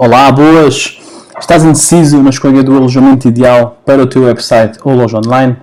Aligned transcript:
Olá, 0.00 0.30
boas! 0.30 0.96
Estás 1.40 1.64
indeciso 1.64 2.22
na 2.22 2.30
escolha 2.30 2.62
do 2.62 2.76
alojamento 2.76 3.26
ideal 3.26 3.78
para 3.84 4.00
o 4.00 4.06
teu 4.06 4.22
website 4.22 4.78
ou 4.84 4.94
loja 4.94 5.18
online? 5.18 5.56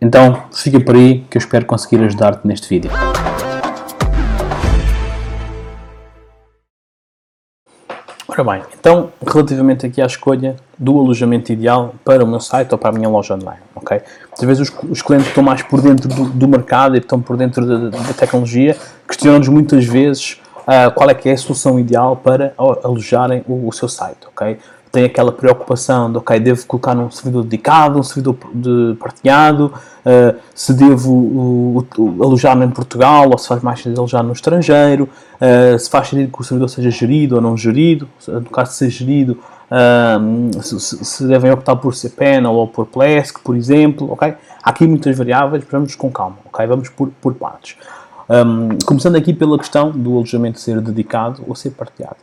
Então 0.00 0.44
fica 0.52 0.78
por 0.78 0.94
aí 0.94 1.26
que 1.28 1.36
eu 1.36 1.40
espero 1.40 1.66
conseguir 1.66 2.00
ajudar-te 2.04 2.46
neste 2.46 2.68
vídeo. 2.68 2.88
Ora 8.28 8.44
bem, 8.44 8.62
então 8.78 9.10
relativamente 9.26 9.84
aqui 9.84 10.00
à 10.00 10.06
escolha 10.06 10.54
do 10.78 10.96
alojamento 10.96 11.52
ideal 11.52 11.92
para 12.04 12.22
o 12.22 12.28
meu 12.28 12.38
site 12.38 12.70
ou 12.70 12.78
para 12.78 12.90
a 12.90 12.92
minha 12.92 13.08
loja 13.08 13.34
online, 13.34 13.58
ok? 13.74 14.00
Às 14.32 14.40
vezes 14.40 14.70
os, 14.70 14.88
os 14.88 15.02
clientes 15.02 15.26
que 15.26 15.32
estão 15.32 15.42
mais 15.42 15.62
por 15.64 15.80
dentro 15.82 16.08
do, 16.08 16.26
do 16.26 16.46
mercado 16.46 16.94
e 16.94 17.00
estão 17.00 17.20
por 17.20 17.36
dentro 17.36 17.66
da, 17.66 17.98
da 17.98 18.14
tecnologia 18.14 18.76
questionam-nos 19.08 19.48
muitas 19.48 19.84
vezes 19.84 20.40
uh, 20.70 20.90
qual 20.92 21.10
é 21.10 21.14
que 21.14 21.28
é 21.28 21.32
a 21.32 21.36
solução 21.36 21.78
ideal 21.78 22.16
para 22.16 22.54
alojarem 22.56 23.42
o, 23.48 23.66
o 23.66 23.72
seu 23.72 23.88
site, 23.88 24.20
ok? 24.28 24.56
Tem 24.92 25.04
aquela 25.04 25.30
preocupação 25.30 26.10
de, 26.10 26.18
ok, 26.18 26.40
devo 26.40 26.66
colocar 26.66 26.96
num 26.96 27.10
servidor 27.10 27.44
dedicado, 27.44 27.98
um 27.98 28.02
servidor 28.02 28.36
de 28.52 28.96
partilhado, 28.98 29.66
uh, 29.66 30.36
se 30.52 30.72
devo 30.74 31.12
uh, 31.12 32.22
alojar 32.24 32.60
em 32.60 32.70
Portugal 32.70 33.28
ou 33.30 33.38
se 33.38 33.46
faz 33.46 33.62
mais 33.62 33.80
sentido 33.80 34.00
alojar 34.00 34.24
no 34.24 34.32
estrangeiro, 34.32 35.08
uh, 35.40 35.78
se 35.78 35.88
faz 35.88 36.08
sentido 36.08 36.32
que 36.32 36.40
o 36.40 36.44
servidor 36.44 36.68
seja 36.68 36.90
gerido 36.90 37.36
ou 37.36 37.40
não 37.40 37.56
gerido, 37.56 38.08
no 38.26 38.50
caso 38.50 38.72
de 38.72 38.76
ser 38.78 38.90
gerido, 38.90 39.38
se, 40.60 40.80
se, 40.80 41.24
devem 41.28 41.52
optar 41.52 41.76
por 41.76 41.94
cPanel 41.94 42.52
ou 42.54 42.66
por 42.66 42.86
Plesk, 42.86 43.38
por 43.44 43.54
exemplo, 43.54 44.10
ok? 44.10 44.34
Há 44.60 44.70
aqui 44.70 44.84
muitas 44.84 45.16
variáveis, 45.16 45.62
vamos 45.70 45.94
com 45.94 46.10
calma, 46.10 46.38
ok? 46.44 46.66
Vamos 46.66 46.88
por, 46.88 47.08
por 47.20 47.34
partes. 47.34 47.76
Um, 48.30 48.78
começando 48.86 49.16
aqui 49.16 49.34
pela 49.34 49.58
questão 49.58 49.90
do 49.90 50.12
alojamento 50.12 50.60
ser 50.60 50.80
dedicado 50.80 51.42
ou 51.48 51.56
ser 51.56 51.70
partilhado. 51.70 52.14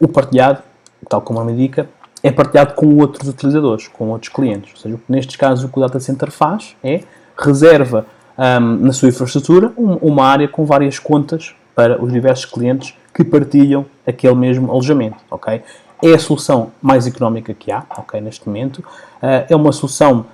O 0.00 0.08
partilhado, 0.08 0.62
tal 1.06 1.20
como 1.20 1.40
a 1.40 1.44
me 1.44 1.52
indica, 1.52 1.86
é 2.22 2.30
partilhado 2.30 2.72
com 2.72 2.96
outros 2.96 3.28
utilizadores, 3.28 3.86
com 3.86 4.08
outros 4.08 4.32
clientes. 4.32 4.72
Ou 4.74 4.80
seja, 4.80 5.00
nestes 5.06 5.36
casos 5.36 5.62
o 5.62 5.68
que 5.68 5.76
o 5.76 5.82
data 5.82 6.00
center 6.00 6.30
faz 6.30 6.74
é 6.82 7.02
reserva 7.36 8.06
um, 8.38 8.86
na 8.86 8.92
sua 8.94 9.10
infraestrutura 9.10 9.70
uma 9.76 10.24
área 10.24 10.48
com 10.48 10.64
várias 10.64 10.98
contas 10.98 11.54
para 11.74 12.02
os 12.02 12.10
diversos 12.10 12.46
clientes 12.46 12.94
que 13.12 13.22
partilham 13.22 13.84
aquele 14.06 14.34
mesmo 14.34 14.70
alojamento. 14.70 15.18
É 16.02 16.14
a 16.14 16.18
solução 16.18 16.72
mais 16.80 17.06
económica 17.06 17.52
que 17.52 17.70
há 17.70 17.84
neste 18.22 18.48
momento. 18.48 18.78
Uh, 18.78 19.44
é 19.50 19.54
uma 19.54 19.70
solução 19.70 20.24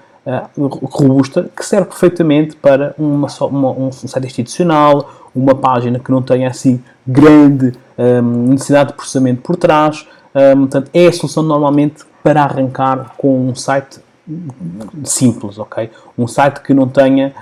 robusta 0.59 1.51
que 1.57 1.65
serve 1.65 1.87
perfeitamente 1.87 2.55
para 2.57 2.95
uma, 2.99 3.29
uma, 3.41 3.71
um 3.71 3.93
site 3.93 4.27
institucional, 4.27 5.31
uma 5.35 5.55
página 5.55 5.99
que 5.99 6.11
não 6.11 6.21
tenha 6.21 6.49
assim 6.49 6.83
grande 7.07 7.73
um, 7.97 8.49
necessidade 8.49 8.91
de 8.91 8.97
processamento 8.97 9.41
por 9.41 9.57
trás. 9.57 10.07
Um, 10.35 10.61
portanto, 10.61 10.91
é 10.93 11.07
a 11.07 11.13
solução 11.13 11.43
normalmente 11.43 12.05
para 12.23 12.43
arrancar 12.43 13.15
com 13.17 13.49
um 13.49 13.55
site 13.55 14.01
simples, 15.05 15.59
ok? 15.59 15.91
Um 16.17 16.27
site 16.27 16.61
que 16.61 16.75
não 16.75 16.87
tenha, 16.87 17.33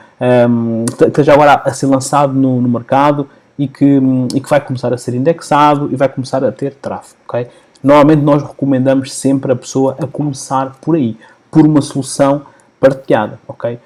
um, 0.48 0.84
esteja 0.84 1.32
agora 1.32 1.54
a 1.54 1.72
ser 1.72 1.86
lançado 1.86 2.32
no, 2.32 2.60
no 2.60 2.68
mercado 2.68 3.28
e 3.58 3.66
que, 3.66 4.00
e 4.34 4.40
que 4.40 4.48
vai 4.48 4.60
começar 4.60 4.92
a 4.94 4.98
ser 4.98 5.14
indexado 5.14 5.88
e 5.90 5.96
vai 5.96 6.08
começar 6.08 6.44
a 6.44 6.52
ter 6.52 6.74
tráfego, 6.74 7.18
ok? 7.28 7.48
Normalmente 7.82 8.22
nós 8.22 8.42
recomendamos 8.42 9.12
sempre 9.12 9.52
a 9.52 9.56
pessoa 9.56 9.96
a 10.00 10.06
começar 10.06 10.76
por 10.80 10.94
aí, 10.94 11.16
por 11.50 11.66
uma 11.66 11.80
solução 11.80 12.42
partilhada, 12.80 13.38
ok? 13.46 13.78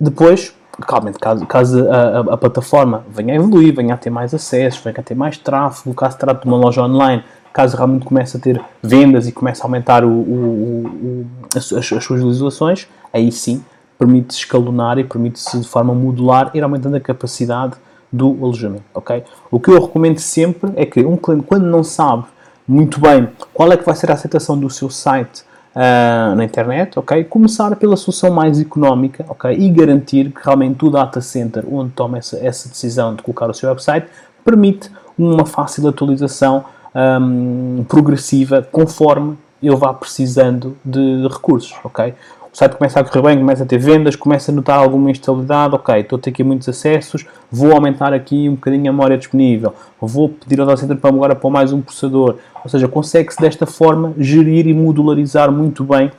Depois, 0.00 0.54
claramente, 0.80 1.18
caso, 1.18 1.46
caso 1.46 1.90
a, 1.90 1.96
a, 1.96 2.20
a, 2.34 2.36
plataforma 2.36 3.04
venha 3.08 3.32
a 3.32 3.36
evoluir, 3.36 3.74
venha 3.74 3.94
a 3.94 3.96
ter 3.96 4.10
mais 4.10 4.32
acessos, 4.32 4.82
venha 4.82 4.96
a 4.98 5.02
ter 5.02 5.14
mais 5.14 5.36
tráfego, 5.36 5.94
caso 5.94 6.16
trate 6.18 6.42
de 6.42 6.48
uma 6.48 6.56
loja 6.56 6.82
online, 6.82 7.24
caso 7.52 7.76
realmente 7.76 8.04
comece 8.04 8.36
a 8.36 8.40
ter 8.40 8.60
vendas 8.82 9.26
e 9.26 9.32
comece 9.32 9.60
a 9.62 9.64
aumentar 9.64 10.04
o, 10.04 10.08
o, 10.08 10.86
o, 10.86 11.26
as, 11.56 11.72
as, 11.72 11.86
suas 11.86 12.08
visualizações, 12.08 12.86
aí 13.12 13.32
sim 13.32 13.64
permite-se 13.98 14.40
escalonar 14.40 14.98
e 14.98 15.04
permite-se 15.04 15.58
de 15.58 15.66
forma 15.66 15.92
modular 15.92 16.52
ir 16.54 16.62
aumentando 16.62 16.96
a 16.96 17.00
capacidade 17.00 17.74
do 18.12 18.28
alojamento, 18.40 18.84
ok? 18.94 19.24
O 19.50 19.58
que 19.58 19.70
eu 19.70 19.80
recomendo 19.80 20.18
sempre 20.18 20.72
é 20.76 20.86
que 20.86 21.04
um 21.04 21.16
cliente, 21.16 21.44
quando 21.44 21.66
não 21.66 21.82
sabe 21.82 22.24
muito 22.66 23.00
bem 23.00 23.28
qual 23.52 23.72
é 23.72 23.76
que 23.76 23.84
vai 23.84 23.94
ser 23.94 24.10
a 24.10 24.14
aceitação 24.14 24.56
do 24.56 24.70
seu 24.70 24.88
site 24.88 25.42
uh, 25.78 26.34
na 26.34 26.44
internet, 26.44 26.98
ok? 26.98 27.22
Começar 27.24 27.74
pela 27.76 27.96
solução 27.96 28.30
mais 28.32 28.60
económica, 28.60 29.24
ok? 29.28 29.52
E 29.56 29.70
garantir 29.70 30.32
que 30.32 30.44
realmente 30.44 30.84
o 30.84 30.90
data 30.90 31.20
center 31.20 31.64
onde 31.70 31.92
toma 31.92 32.18
essa, 32.18 32.36
essa 32.44 32.68
decisão 32.68 33.14
de 33.14 33.22
colocar 33.22 33.48
o 33.48 33.54
seu 33.54 33.68
website 33.68 34.08
permite 34.44 34.90
uma 35.16 35.46
fácil 35.46 35.86
atualização 35.88 36.64
um, 36.94 37.84
progressiva 37.88 38.66
conforme 38.72 39.38
eu 39.62 39.76
vá 39.76 39.92
precisando 39.92 40.76
de 40.84 41.26
recursos, 41.28 41.74
ok? 41.84 42.14
Site 42.58 42.74
começa 42.74 42.98
a 42.98 43.04
correr 43.04 43.22
bem, 43.22 43.38
começa 43.38 43.62
a 43.62 43.66
ter 43.66 43.78
vendas, 43.78 44.16
começa 44.16 44.50
a 44.50 44.54
notar 44.54 44.80
alguma 44.80 45.12
instabilidade, 45.12 45.76
ok, 45.76 46.00
estou 46.00 46.18
a 46.18 46.20
ter 46.20 46.30
aqui 46.30 46.42
muitos 46.42 46.68
acessos, 46.68 47.24
vou 47.52 47.70
aumentar 47.72 48.12
aqui 48.12 48.48
um 48.48 48.56
bocadinho 48.56 48.90
a 48.90 48.92
memória 48.92 49.16
disponível, 49.16 49.72
vou 50.00 50.28
pedir 50.28 50.58
ao 50.58 50.66
data 50.66 50.80
center 50.80 50.96
para 50.96 51.08
agora 51.08 51.36
pôr 51.36 51.50
mais 51.50 51.72
um 51.72 51.80
processador, 51.80 52.34
ou 52.64 52.68
seja, 52.68 52.88
consegue-se 52.88 53.40
desta 53.40 53.64
forma 53.64 54.12
gerir 54.18 54.66
e 54.66 54.74
modularizar 54.74 55.52
muito 55.52 55.84
bem 55.84 56.10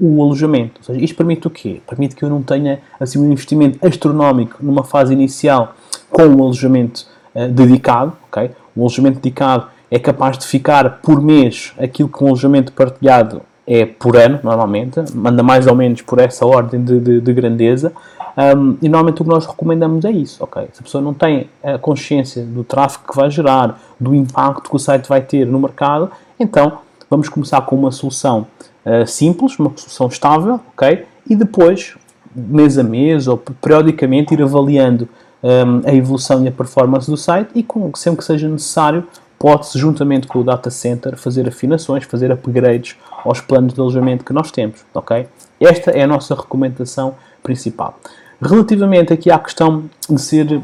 o 0.00 0.20
alojamento. 0.20 0.80
Ou 0.80 0.84
seja, 0.84 1.00
isto 1.00 1.14
permite 1.14 1.46
o 1.46 1.50
quê? 1.50 1.80
Permite 1.86 2.16
que 2.16 2.24
eu 2.24 2.28
não 2.28 2.42
tenha 2.42 2.80
assim, 2.98 3.20
um 3.20 3.30
investimento 3.30 3.78
astronómico 3.86 4.56
numa 4.60 4.82
fase 4.82 5.12
inicial 5.12 5.76
com 6.10 6.22
o 6.22 6.42
alojamento 6.42 7.06
uh, 7.36 7.46
dedicado, 7.46 8.14
ok? 8.26 8.50
O 8.74 8.80
alojamento 8.80 9.20
dedicado 9.20 9.68
é 9.88 10.00
capaz 10.00 10.36
de 10.38 10.44
ficar 10.44 10.98
por 11.02 11.22
mês 11.22 11.72
aquilo 11.78 12.08
que 12.08 12.24
um 12.24 12.26
alojamento 12.26 12.72
partilhado 12.72 13.42
é 13.66 13.86
por 13.86 14.16
ano, 14.16 14.40
normalmente, 14.42 15.00
manda 15.14 15.42
mais 15.42 15.66
ou 15.66 15.74
menos 15.74 16.02
por 16.02 16.18
essa 16.18 16.44
ordem 16.44 16.82
de, 16.82 17.00
de, 17.00 17.20
de 17.20 17.32
grandeza, 17.32 17.92
um, 18.36 18.76
e 18.82 18.88
normalmente 18.88 19.22
o 19.22 19.24
que 19.24 19.30
nós 19.30 19.46
recomendamos 19.46 20.04
é 20.04 20.10
isso, 20.10 20.42
ok? 20.42 20.68
Se 20.72 20.80
a 20.80 20.82
pessoa 20.82 21.02
não 21.02 21.14
tem 21.14 21.48
a 21.62 21.78
consciência 21.78 22.42
do 22.42 22.64
tráfego 22.64 23.04
que 23.08 23.16
vai 23.16 23.30
gerar, 23.30 23.80
do 23.98 24.14
impacto 24.14 24.68
que 24.68 24.76
o 24.76 24.78
site 24.78 25.08
vai 25.08 25.20
ter 25.20 25.46
no 25.46 25.58
mercado, 25.60 26.10
então 26.38 26.78
vamos 27.08 27.28
começar 27.28 27.60
com 27.62 27.76
uma 27.76 27.92
solução 27.92 28.46
uh, 28.84 29.06
simples, 29.06 29.56
uma 29.58 29.70
solução 29.76 30.08
estável, 30.08 30.60
ok? 30.72 31.04
E 31.30 31.36
depois, 31.36 31.94
mês 32.34 32.76
a 32.76 32.82
mês 32.82 33.28
ou 33.28 33.38
periodicamente, 33.38 34.34
ir 34.34 34.42
avaliando 34.42 35.08
um, 35.42 35.88
a 35.88 35.94
evolução 35.94 36.42
e 36.44 36.48
a 36.48 36.52
performance 36.52 37.08
do 37.08 37.16
site 37.16 37.50
e, 37.54 37.62
com, 37.62 37.92
sempre 37.94 38.18
que 38.18 38.24
seja 38.24 38.48
necessário, 38.48 39.04
pode-se, 39.44 39.78
juntamente 39.78 40.26
com 40.26 40.38
o 40.38 40.42
data 40.42 40.70
center, 40.70 41.18
fazer 41.18 41.46
afinações, 41.46 42.04
fazer 42.04 42.32
upgrades 42.32 42.96
aos 43.22 43.42
planos 43.42 43.74
de 43.74 43.80
alojamento 43.80 44.24
que 44.24 44.32
nós 44.32 44.50
temos, 44.50 44.86
ok? 44.94 45.28
Esta 45.60 45.90
é 45.90 46.02
a 46.02 46.06
nossa 46.06 46.34
recomendação 46.34 47.14
principal. 47.42 47.98
Relativamente 48.40 49.12
aqui 49.12 49.30
à 49.30 49.38
questão 49.38 49.84
de 50.08 50.18
ser, 50.18 50.62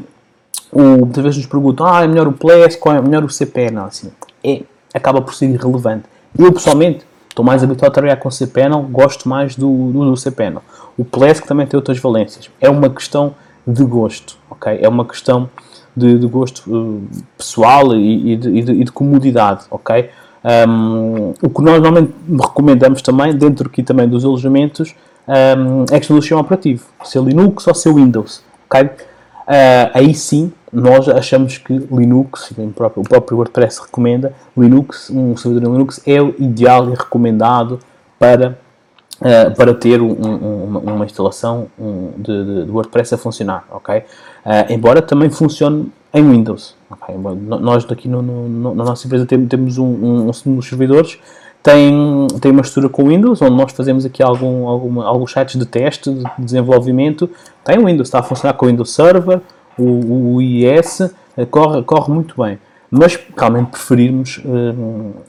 o, 0.71 0.81
muitas 0.81 1.23
vezes 1.23 1.37
nos 1.37 1.45
perguntam, 1.45 1.85
ah, 1.85 2.03
é 2.03 2.07
melhor 2.07 2.27
o 2.27 2.31
Plesk 2.31 2.83
ou 2.83 2.91
é 2.91 2.99
melhor 2.99 3.23
o 3.23 3.29
cPanel? 3.29 3.85
Assim, 3.85 4.11
é, 4.43 4.63
acaba 4.91 5.21
por 5.21 5.35
ser 5.35 5.45
irrelevante. 5.45 6.05
Eu, 6.35 6.51
pessoalmente, 6.51 7.05
estou 7.29 7.45
mais 7.45 7.63
habituado 7.63 7.91
a 7.91 7.93
trabalhar 7.93 8.15
com 8.15 8.31
cPanel, 8.31 8.81
gosto 8.89 9.29
mais 9.29 9.55
do, 9.55 9.91
do, 9.91 10.09
do 10.09 10.17
cPanel. 10.17 10.63
O 10.97 11.05
Plesk 11.05 11.45
também 11.45 11.67
tem 11.67 11.77
outras 11.77 11.99
valências. 11.99 12.49
É 12.59 12.67
uma 12.67 12.89
questão 12.89 13.35
de 13.67 13.83
gosto, 13.83 14.39
ok? 14.49 14.79
É 14.81 14.89
uma 14.89 15.05
questão 15.05 15.47
de, 15.95 16.17
de 16.17 16.27
gosto 16.27 16.63
uh, 16.67 17.01
pessoal 17.37 17.95
e, 17.95 18.35
de, 18.35 18.49
e, 18.49 18.61
de, 18.61 18.71
e, 18.71 18.83
de, 18.83 18.91
comodidade, 18.91 19.65
ok? 19.69 20.09
Um, 20.43 21.33
o 21.41 21.49
que 21.49 21.61
nós 21.61 21.81
normalmente 21.81 22.13
recomendamos 22.29 23.01
também, 23.01 23.35
dentro 23.35 23.67
aqui 23.67 23.83
também 23.83 24.07
dos 24.07 24.25
alojamentos, 24.25 24.95
um, 25.27 25.85
é 25.91 25.95
a 25.95 25.99
questão 25.99 26.15
do 26.15 26.21
sistema 26.21 26.41
operativo, 26.41 26.85
se 27.03 27.17
é 27.17 27.21
Linux 27.21 27.67
ou 27.67 27.75
se 27.75 27.87
é 27.87 27.93
Windows, 27.93 28.43
ok? 28.65 28.83
Uh, 28.83 29.91
aí 29.93 30.13
sim, 30.13 30.51
nós 30.71 31.09
achamos 31.09 31.57
que 31.57 31.73
Linux, 31.91 32.51
o 32.51 32.67
próprio, 32.69 33.03
o 33.03 33.07
próprio 33.07 33.37
WordPress 33.37 33.81
recomenda, 33.81 34.33
Linux, 34.57 35.09
um 35.09 35.35
servidor 35.35 35.69
em 35.69 35.71
Linux 35.73 36.01
é 36.07 36.21
o 36.21 36.33
ideal 36.39 36.89
e 36.89 36.95
recomendado 36.95 37.79
para 38.17 38.57
Uh, 39.21 39.53
para 39.55 39.71
ter 39.75 40.01
um, 40.01 40.13
um, 40.13 40.77
uma 40.79 41.05
instalação 41.05 41.67
um, 41.79 42.09
de, 42.17 42.65
de, 42.65 42.71
WordPress 42.71 43.13
a 43.13 43.19
funcionar, 43.19 43.65
ok? 43.69 43.99
Uh, 43.99 44.73
embora 44.73 44.99
também 44.99 45.29
funcione 45.29 45.91
em 46.11 46.27
Windows, 46.27 46.75
ok? 46.89 47.15
Nós 47.59 47.85
aqui 47.91 48.07
no, 48.07 48.23
no, 48.23 48.73
na 48.73 48.83
nossa 48.83 49.05
empresa 49.05 49.27
temos, 49.27 49.77
um, 49.77 49.85
um, 49.85 50.55
dos 50.55 50.67
servidores 50.67 51.19
tem, 51.61 52.27
tem 52.41 52.51
uma 52.51 52.61
estrutura 52.61 52.91
com 52.91 53.09
Windows, 53.09 53.43
onde 53.43 53.55
nós 53.55 53.71
fazemos 53.73 54.05
aqui 54.05 54.23
algum, 54.23 54.67
alguns 54.67 55.31
sites 55.31 55.55
de 55.55 55.67
teste, 55.67 56.11
de 56.11 56.23
desenvolvimento, 56.39 57.29
tem 57.63 57.77
Windows, 57.77 58.07
está 58.07 58.21
a 58.21 58.23
funcionar 58.23 58.55
com 58.55 58.65
o 58.65 58.69
Windows 58.69 58.91
Server, 58.91 59.39
o, 59.77 60.37
o 60.37 60.41
IIS, 60.41 60.99
uh, 61.01 61.45
corre, 61.45 61.83
corre 61.83 62.11
muito 62.11 62.41
bem 62.41 62.57
mas 62.93 63.17
realmente 63.37 63.69
preferirmos, 63.69 64.41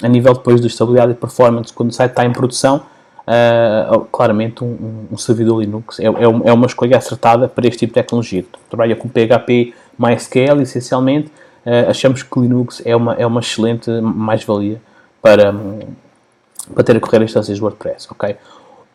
a 0.02 0.08
nível 0.08 0.34
depois 0.34 0.60
de 0.60 0.66
estabilidade 0.66 1.12
e 1.12 1.14
performance, 1.14 1.72
quando 1.72 1.90
o 1.90 1.92
site 1.92 2.10
está 2.10 2.24
em 2.24 2.32
produção, 2.32 2.82
Uh, 3.22 4.00
claramente 4.10 4.64
um, 4.64 5.06
um, 5.12 5.16
servidor 5.16 5.60
Linux 5.60 6.00
é, 6.00 6.06
é, 6.06 6.08
é, 6.08 6.52
uma 6.52 6.66
escolha 6.66 6.96
acertada 6.96 7.46
para 7.46 7.68
este 7.68 7.80
tipo 7.80 7.90
de 7.90 7.94
tecnologia. 7.94 8.44
Trabalha 8.68 8.96
com 8.96 9.08
PHP 9.08 9.72
MySQL 9.96 10.60
essencialmente, 10.60 11.28
uh, 11.64 11.88
achamos 11.88 12.24
que 12.24 12.40
Linux 12.40 12.82
é 12.84 12.96
uma, 12.96 13.14
é 13.14 13.24
uma 13.24 13.38
excelente 13.38 13.88
mais-valia 14.00 14.82
para, 15.22 15.54
para 16.74 16.82
ter 16.82 16.96
a 16.96 17.00
correr 17.00 17.22
instâncias 17.22 17.60
WordPress, 17.60 18.08
ok? 18.10 18.36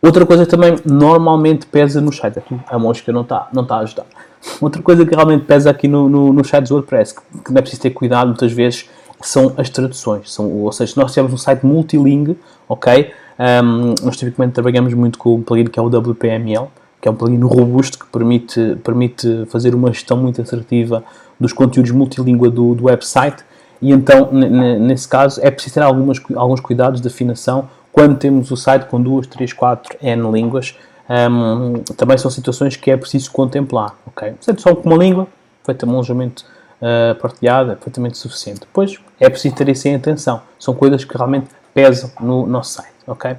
Outra 0.01 0.25
coisa 0.25 0.45
também 0.45 0.75
normalmente 0.85 1.65
pesa 1.65 2.01
no 2.01 2.11
site, 2.11 2.37
aqui 2.37 2.59
a 2.67 2.77
mosca 2.77 3.11
não 3.13 3.21
está 3.21 3.47
não 3.53 3.65
tá 3.65 3.77
a 3.77 3.79
ajudar. 3.79 4.05
Outra 4.59 4.81
coisa 4.81 5.05
que 5.05 5.15
realmente 5.15 5.45
pesa 5.45 5.69
aqui 5.69 5.87
no, 5.87 6.09
no, 6.09 6.33
no 6.33 6.43
site 6.43 6.65
de 6.65 6.73
WordPress, 6.73 7.15
que, 7.15 7.43
que 7.45 7.51
não 7.53 7.59
é 7.59 7.61
preciso 7.61 7.81
ter 7.81 7.91
cuidado 7.91 8.27
muitas 8.27 8.51
vezes, 8.51 8.89
são 9.21 9.53
as 9.57 9.69
traduções. 9.69 10.31
São, 10.31 10.51
ou 10.51 10.71
seja, 10.71 10.91
se 10.93 10.97
nós 10.97 11.13
temos 11.13 11.33
um 11.33 11.37
site 11.37 11.65
multilingue, 11.65 12.37
ok? 12.67 13.11
Um, 13.39 13.93
nós 14.03 14.17
tipicamente 14.17 14.53
trabalhamos 14.53 14.93
muito 14.93 15.17
com 15.17 15.35
um 15.35 15.41
plugin 15.41 15.65
que 15.65 15.79
é 15.79 15.81
o 15.81 15.87
WPML, 15.87 16.67
que 17.01 17.07
é 17.07 17.11
um 17.11 17.15
plugin 17.15 17.39
robusto 17.39 17.99
que 17.99 18.05
permite, 18.07 18.77
permite 18.83 19.45
fazer 19.47 19.75
uma 19.75 19.91
gestão 19.93 20.17
muito 20.17 20.41
assertiva 20.41 21.03
dos 21.39 21.53
conteúdos 21.53 21.91
multilíngua 21.91 22.49
do, 22.49 22.73
do 22.73 22.85
website 22.85 23.43
e 23.81 23.91
então, 23.91 24.29
nesse 24.31 25.07
caso, 25.07 25.39
é 25.43 25.51
preciso 25.51 25.75
ter 25.75 25.83
algumas, 25.83 26.19
alguns 26.35 26.59
cuidados 26.59 27.01
de 27.01 27.07
afinação 27.07 27.69
quando 27.91 28.17
temos 28.17 28.51
o 28.51 28.57
site 28.57 28.85
com 28.85 29.01
duas, 29.01 29.27
três, 29.27 29.53
quatro 29.53 29.95
N 30.01 30.31
línguas. 30.31 30.75
Um, 31.09 31.79
também 31.95 32.17
são 32.17 32.29
situações 32.29 32.75
que 32.75 32.91
é 32.91 32.97
preciso 32.97 33.31
contemplar. 33.31 33.95
Okay? 34.07 34.33
Sendo 34.41 34.61
só 34.61 34.75
com 34.75 34.89
uma 34.89 34.97
língua, 34.97 35.27
feita 35.63 35.85
um 35.85 35.91
alojamento 35.91 36.43
uh, 36.81 37.15
partilhado, 37.15 37.71
é 37.71 37.75
perfeitamente 37.75 38.17
suficiente. 38.17 38.61
Depois, 38.61 38.99
é 39.19 39.29
preciso 39.29 39.55
ter 39.55 39.69
isso 39.69 39.87
em 39.87 39.95
atenção. 39.95 40.41
São 40.59 40.73
coisas 40.73 41.05
que 41.05 41.15
realmente 41.15 41.47
pesam 41.73 42.11
no 42.19 42.45
nosso 42.45 42.73
site. 42.73 42.93
Okay? 43.05 43.35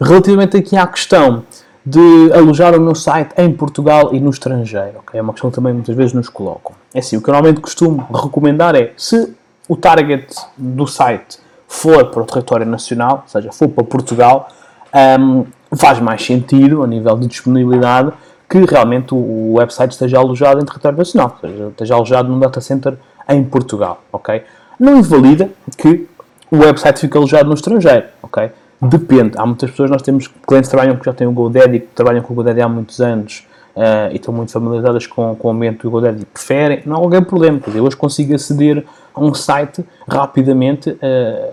Relativamente 0.00 0.56
aqui 0.56 0.76
à 0.76 0.86
questão 0.86 1.44
de 1.84 2.32
alojar 2.32 2.74
o 2.74 2.80
meu 2.80 2.94
site 2.94 3.32
em 3.38 3.52
Portugal 3.52 4.14
e 4.14 4.20
no 4.20 4.30
estrangeiro. 4.30 4.98
Okay? 4.98 5.18
É 5.18 5.22
uma 5.22 5.32
questão 5.32 5.50
que 5.50 5.56
também 5.56 5.72
muitas 5.72 5.96
vezes 5.96 6.12
nos 6.12 6.28
colocam. 6.28 6.72
É 6.94 6.98
assim, 6.98 7.16
o 7.16 7.22
que 7.22 7.30
eu 7.30 7.32
normalmente 7.32 7.60
costumo 7.60 8.06
recomendar 8.12 8.74
é, 8.74 8.92
se 8.96 9.34
o 9.68 9.76
target 9.76 10.26
do 10.56 10.86
site 10.86 11.38
for 11.68 12.06
para 12.06 12.22
o 12.22 12.26
território 12.26 12.66
nacional, 12.66 13.22
ou 13.24 13.28
seja, 13.28 13.52
for 13.52 13.68
para 13.68 13.84
Portugal, 13.84 14.48
um, 15.20 15.46
faz 15.76 16.00
mais 16.00 16.24
sentido, 16.24 16.82
a 16.82 16.86
nível 16.86 17.16
de 17.16 17.28
disponibilidade, 17.28 18.12
que 18.48 18.58
realmente 18.64 19.14
o 19.14 19.54
website 19.54 19.92
esteja 19.92 20.18
alojado 20.18 20.60
em 20.60 20.64
território 20.64 20.98
nacional, 20.98 21.38
ou 21.40 21.48
seja, 21.48 21.68
esteja 21.68 21.94
alojado 21.94 22.28
num 22.28 22.40
data 22.40 22.60
center 22.60 22.98
em 23.28 23.44
Portugal, 23.44 24.02
ok? 24.12 24.42
Não 24.78 24.98
invalida 24.98 25.48
que 25.76 26.08
o 26.50 26.58
website 26.58 27.00
fique 27.00 27.16
alojado 27.16 27.48
no 27.48 27.54
estrangeiro, 27.54 28.06
ok? 28.22 28.50
Depende. 28.80 29.32
Há 29.36 29.44
muitas 29.44 29.70
pessoas, 29.70 29.90
nós 29.90 30.02
temos 30.02 30.26
clientes 30.26 30.68
que 30.68 30.76
trabalham 30.76 30.96
que 30.96 31.04
já 31.04 31.12
têm 31.12 31.26
o 31.26 31.32
GoDaddy, 31.32 31.80
que 31.80 31.88
trabalham 31.94 32.22
com 32.22 32.32
o 32.32 32.36
GoDaddy 32.36 32.60
há 32.62 32.68
muitos 32.68 33.00
anos, 33.00 33.46
uh, 33.76 34.10
e 34.12 34.16
estão 34.16 34.32
muito 34.32 34.52
familiarizadas 34.52 35.06
com, 35.06 35.34
com 35.36 35.48
o 35.48 35.50
ambiente 35.50 35.82
do 35.82 35.90
GoDaddy 35.90 36.22
e 36.22 36.24
preferem, 36.24 36.82
não 36.86 36.96
há 36.96 36.98
algum 36.98 37.22
problema. 37.22 37.58
Dizer, 37.58 37.78
eu 37.78 37.84
hoje 37.84 37.96
consigo 37.96 38.34
aceder 38.34 38.84
a 39.14 39.20
um 39.20 39.34
site 39.34 39.84
rapidamente 40.08 40.90
uh, 40.90 40.96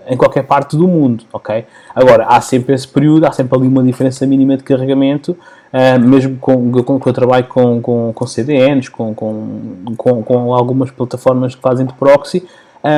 em 0.06 0.16
qualquer 0.16 0.44
parte 0.44 0.76
do 0.76 0.86
mundo, 0.86 1.24
ok? 1.32 1.64
Agora, 1.94 2.26
há 2.26 2.40
sempre 2.40 2.74
esse 2.74 2.88
período, 2.88 3.26
há 3.26 3.32
sempre 3.32 3.56
ali 3.58 3.68
uma 3.68 3.82
diferença 3.82 4.26
mínima 4.26 4.56
de 4.56 4.62
carregamento, 4.62 5.32
uh, 5.72 6.00
mesmo 6.00 6.38
com, 6.38 6.70
com, 6.72 6.98
com 6.98 7.10
eu 7.10 7.14
trabalho 7.14 7.44
com, 7.46 7.80
com, 7.80 8.12
com 8.14 8.26
CDNs, 8.26 8.90
com, 8.90 9.14
com, 9.14 9.94
com, 9.96 10.22
com 10.22 10.54
algumas 10.54 10.90
plataformas 10.90 11.54
que 11.54 11.60
fazem 11.60 11.86
de 11.86 11.92
proxy, 11.94 12.46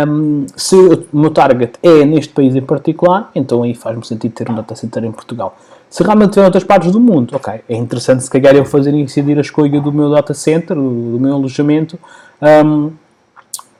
um, 0.06 0.46
se 0.54 0.76
o 0.76 1.06
meu 1.12 1.30
target 1.30 1.72
é 1.82 2.04
neste 2.04 2.32
país 2.32 2.54
em 2.54 2.62
particular, 2.62 3.30
então 3.34 3.62
aí 3.62 3.74
faz-me 3.74 4.04
sentido 4.06 4.32
ter 4.32 4.50
um 4.50 4.54
data 4.54 4.74
center 4.74 5.04
em 5.04 5.10
Portugal. 5.10 5.56
Se 5.88 6.04
realmente 6.04 6.34
tiver 6.34 6.44
outras 6.44 6.62
partes 6.62 6.92
do 6.92 7.00
mundo, 7.00 7.34
ok, 7.34 7.60
é 7.68 7.74
interessante 7.74 8.22
se 8.22 8.30
calhar 8.30 8.54
eu 8.54 8.64
fazer 8.64 8.94
incidir 8.94 9.36
a 9.38 9.40
escolha 9.40 9.80
do 9.80 9.92
meu 9.92 10.10
data 10.10 10.32
center, 10.34 10.76
do, 10.76 11.12
do 11.12 11.18
meu 11.18 11.34
alojamento, 11.34 11.98
um, 12.40 12.86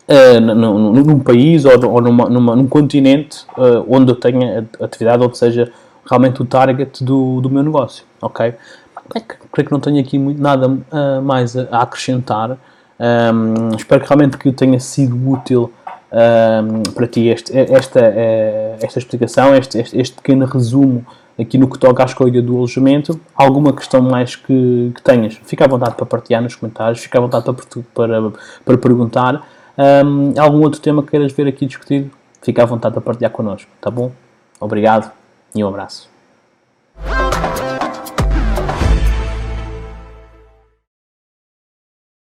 uh, 0.09 0.41
num, 0.41 0.93
num, 0.93 1.19
país 1.21 1.65
ou, 1.65 1.73
ou 1.89 2.01
numa, 2.01 2.29
numa, 2.29 2.57
num 2.57 2.67
continente 2.67 3.45
uh, 3.57 3.85
onde 3.89 4.11
eu 4.11 4.17
tenha 4.17 4.67
atividade, 4.81 5.23
ou 5.23 5.33
seja, 5.33 5.71
realmente 6.05 6.43
o 6.43 6.45
target 6.45 7.05
do, 7.05 7.41
do 7.41 7.49
meu 7.49 7.63
negócio, 7.63 8.05
ok? 8.21 8.55
É 9.15 9.21
creio 9.21 9.67
que 9.67 9.73
não 9.73 9.81
tenho 9.81 10.01
aqui 10.01 10.19
muito, 10.19 10.41
nada 10.41 10.69
uh, 10.69 11.23
mais 11.23 11.57
a, 11.57 11.69
a 11.71 11.83
acrescentar. 11.83 12.59
Um, 13.01 13.75
espero 13.77 14.03
que 14.03 14.09
realmente 14.09 14.37
que 14.37 14.53
tenha 14.53 14.79
sido 14.79 15.17
útil 15.31 15.73
um, 16.13 16.83
para 16.93 17.07
ti 17.07 17.29
este, 17.29 17.57
esta, 17.57 18.01
eh, 18.01 18.77
esta 18.83 18.99
explicação, 18.99 19.55
este, 19.55 19.79
este, 19.79 20.01
este, 20.01 20.17
pequeno 20.17 20.47
resumo 20.47 21.05
aqui 21.39 21.57
no 21.57 21.69
que 21.69 21.79
toca 21.79 22.03
à 22.03 22.07
escolha 22.07 22.43
do 22.43 22.57
alojamento. 22.57 23.21
Alguma 23.35 23.73
questão 23.73 24.03
mais 24.03 24.37
que, 24.37 24.93
que 24.95 25.03
tenhas, 25.03 25.41
fica 25.45 25.65
à 25.65 25.69
vontade 25.69 25.95
para 25.95 26.07
partilhar 26.07 26.43
nos 26.43 26.55
comentários, 26.55 27.01
fica 27.01 27.19
à 27.19 27.21
vontade 27.21 27.45
para, 27.45 27.55
para, 27.95 28.33
para 28.65 28.79
perguntar. 28.79 29.47
Um, 29.79 30.39
algum 30.39 30.63
outro 30.63 30.81
tema 30.81 31.03
que 31.03 31.11
queiras 31.11 31.33
ver 31.33 31.47
aqui 31.47 31.65
discutido, 31.65 32.11
fica 32.43 32.63
à 32.63 32.67
vontade 32.67 32.93
para 32.93 33.03
partilhar 33.03 33.31
connosco, 33.31 33.71
tá 33.81 33.91
bom? 33.91 34.11
Obrigado 34.61 35.11
e 35.55 35.65
um 35.65 35.69
abraço. 35.69 36.20